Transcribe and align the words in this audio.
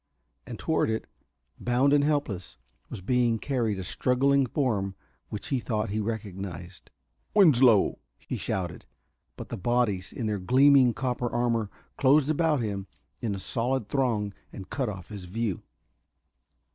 And 0.47 0.57
toward 0.57 0.89
it, 0.89 1.05
bound 1.59 1.93
and 1.93 2.03
helpless, 2.03 2.57
was 2.89 3.01
being 3.01 3.37
carried 3.37 3.77
a 3.77 3.83
struggling 3.83 4.47
form 4.47 4.95
which 5.29 5.49
he 5.49 5.59
thought 5.59 5.91
he 5.91 5.99
recognized. 5.99 6.89
"Winslow!" 7.35 7.99
he 8.17 8.35
shouted. 8.35 8.87
But 9.37 9.49
the 9.49 9.57
bodies 9.57 10.11
in 10.11 10.25
their 10.25 10.39
gleaming 10.39 10.95
copper 10.95 11.29
armor 11.31 11.69
closed 11.97 12.31
about 12.31 12.61
him 12.63 12.87
in 13.21 13.35
a 13.35 13.39
solid 13.39 13.89
throng 13.89 14.33
and 14.51 14.71
cut 14.71 14.89
off 14.89 15.09
his 15.09 15.25
view. 15.25 15.61